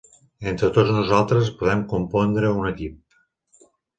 [0.51, 2.99] Entre tots nosaltres podem compondre un equip.